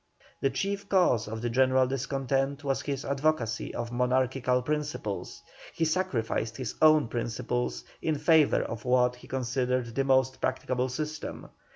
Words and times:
The 0.41 0.49
chief 0.49 0.89
cause 0.89 1.27
of 1.27 1.43
the 1.43 1.49
general 1.51 1.85
discontent 1.85 2.63
was 2.63 2.81
his 2.81 3.05
advocacy 3.05 3.71
of 3.75 3.91
monarchical 3.91 4.63
principles; 4.63 5.43
he 5.75 5.85
sacrificed 5.85 6.57
his 6.57 6.73
own 6.81 7.07
principles 7.07 7.83
in 8.01 8.15
favour 8.15 8.63
of 8.63 8.83
what 8.83 9.17
he 9.17 9.27
considered 9.27 9.93
the 9.93 10.03
most 10.03 10.41
practicable 10.41 10.89
system. 10.89 11.49